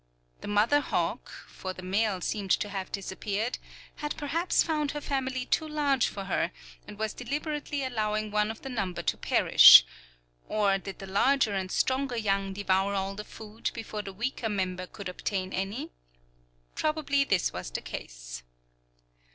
[0.39, 3.59] The mother hawk (for the male seemed to have disappeared)
[3.97, 6.49] had perhaps found her family too large for her,
[6.87, 9.85] and was deliberately allowing one of the number to perish;
[10.49, 14.87] or did the larger and stronger young devour all the food before the weaker member
[14.87, 15.91] could obtain any?
[16.73, 18.41] Probably this was the case.